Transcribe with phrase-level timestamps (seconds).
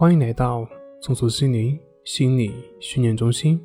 [0.00, 0.66] 欢迎来到
[1.02, 3.60] 松鼠心灵心理训练中心。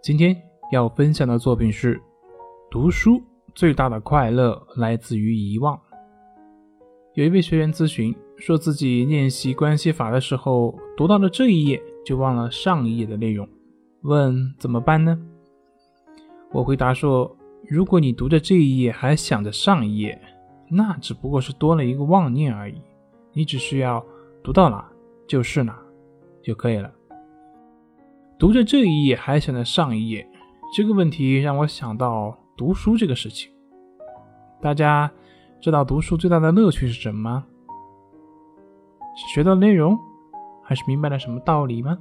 [0.00, 2.00] 今天要分享的作品是：
[2.70, 3.20] 读书
[3.56, 5.76] 最大的快乐来自于遗忘。
[7.14, 13.48] 有一位学员咨询，说自己练习关系法的时候，读到了这一页就忘了上一页的内容，
[14.02, 15.20] 问怎么办呢？
[16.52, 17.36] 我回答说：
[17.68, 20.16] 如果你读着这一页还想着上一页，
[20.68, 22.82] 那只不过是多了一个妄念而已，
[23.32, 24.04] 你只需要
[24.42, 24.84] 读到哪
[25.28, 25.78] 就是哪
[26.42, 26.92] 就可以了。
[28.38, 30.28] 读着这一页还想着上一页，
[30.76, 33.50] 这个问题让我想到读书这个事情。
[34.60, 35.10] 大家
[35.60, 37.46] 知道读书最大的乐趣是什么吗？
[39.16, 39.96] 是学到内容，
[40.62, 41.96] 还是明白了什么道理吗？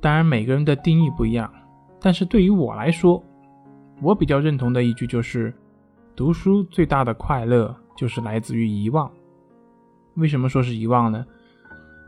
[0.00, 1.50] 当然，每个人的定义不一样，
[2.00, 3.22] 但是对于我来说，
[4.02, 5.54] 我比较认同的一句就是。
[6.14, 9.10] 读书最大的快乐就是来自于遗忘。
[10.16, 11.24] 为什么说是遗忘呢？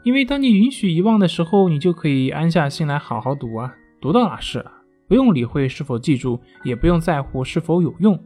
[0.02, 4.64] 因为当你允许遗忘的时候，你就可以安下心来好好读啊，读到哪是，
[5.08, 8.22] 不用理会是否记住，也不用在乎是否有用。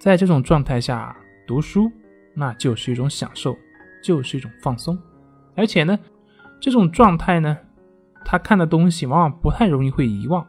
[0.00, 1.88] 在这种状态下读书，
[2.34, 3.56] 那就是一种享受，
[4.02, 4.98] 就是一种放松。
[5.54, 5.96] 而且呢，
[6.60, 7.56] 这种状态呢，
[8.24, 10.44] 他看的东西往往不太容易会遗忘。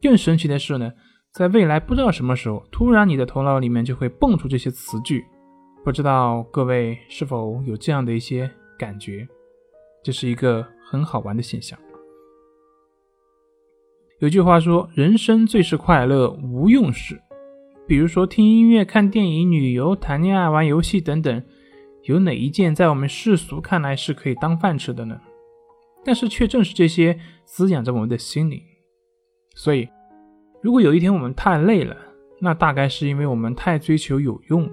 [0.00, 0.92] 更神奇的是呢。
[1.32, 5.24] 在未来不知道什么时候，突然你的头脑里面就会蹦出这些词句，
[5.82, 9.26] 不知道各位是否有这样的一些感觉？
[10.04, 11.78] 这是一个很好玩的现象。
[14.18, 17.18] 有句话说：“人生最是快乐无用事。”
[17.88, 21.42] 比如说听音乐、看电影、旅游、谈恋爱、玩游戏等等，
[22.02, 25.18] 有哪一件在我们世俗看来是可以当饭吃的呢？
[26.04, 28.60] 但是却正是这些滋养着我们的心灵，
[29.54, 29.88] 所以。
[30.62, 31.96] 如果有一天我们太累了，
[32.38, 34.72] 那大概是因为我们太追求有用了。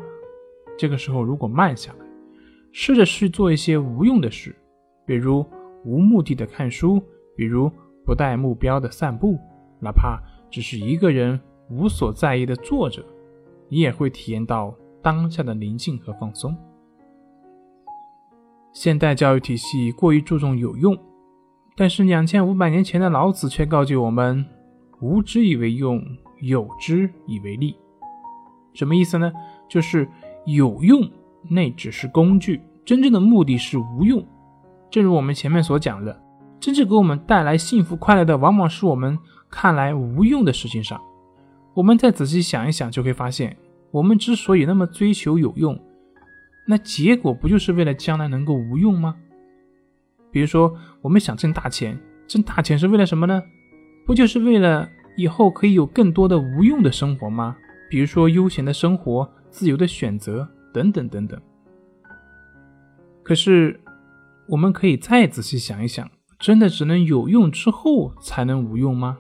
[0.78, 2.06] 这个时候，如果慢下来，
[2.72, 4.56] 试着去做一些无用的事，
[5.04, 5.44] 比如
[5.84, 7.02] 无目的的看书，
[7.36, 7.72] 比如
[8.06, 9.40] 不带目标的散步，
[9.80, 10.20] 哪怕
[10.52, 11.40] 只是一个人
[11.72, 13.04] 无所在意的坐着，
[13.68, 16.56] 你也会体验到当下的宁静和放松。
[18.74, 20.96] 现代教育体系过于注重有用，
[21.76, 24.46] 但是两千五百年前的老子却告诫我们。
[25.02, 26.04] 无之以为用，
[26.42, 27.76] 有之以为利，
[28.74, 29.32] 什么意思呢？
[29.68, 30.08] 就是
[30.46, 31.10] 有用，
[31.50, 34.26] 那只是工具，真正的目的是无用。
[34.90, 36.22] 正如我们前面所讲的，
[36.60, 39.18] 真正给我们带来幸福快乐的，往往是我们
[39.50, 41.00] 看来无用的事情上。
[41.74, 43.56] 我们再仔细想一想，就会发现，
[43.92, 45.80] 我们之所以那么追求有用，
[46.68, 49.16] 那结果不就是为了将来能够无用吗？
[50.32, 53.42] 比如说，我们想挣大钱，挣大钱是为了什么呢？
[54.10, 57.56] 不就是为了以后可以有更多的无用的生活吗？
[57.92, 61.40] 比如说悠闲的生活、自由的选择等等等等。
[63.22, 63.80] 可是，
[64.48, 66.10] 我们可以再仔细想一想，
[66.40, 69.20] 真的只能有用之后才能无用吗？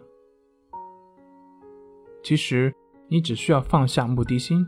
[2.23, 2.73] 其实，
[3.09, 4.65] 你只需要放下目的心，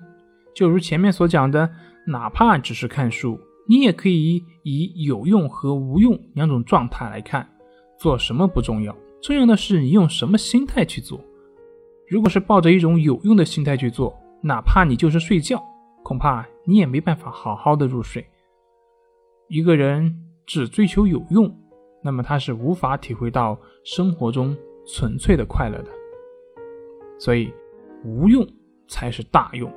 [0.53, 1.67] 就如前面所讲的，
[2.05, 7.49] 哪怕只是看书，你也可以以有用和无用两种状态来看，
[7.97, 8.95] 做什么不重要。
[9.21, 11.23] 重要的是你用什么心态去做。
[12.07, 15.63] 如果是抱着一种有用的心态去做，哪怕你就是睡觉，
[16.03, 18.25] 恐怕你也没办法好好的入睡。
[19.47, 20.13] 一个人
[20.45, 21.53] 只追求有用，
[22.03, 25.91] 那么他是无法体会到生活中纯粹的快乐的。
[27.19, 27.53] 所以，
[28.03, 28.45] 无用
[28.87, 29.71] 才是大用，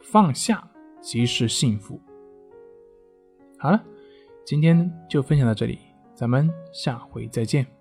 [0.00, 0.68] 放下
[1.00, 2.00] 即是幸福。
[3.58, 3.82] 好了，
[4.44, 5.78] 今天就分享到这里，
[6.14, 7.77] 咱们下回再见。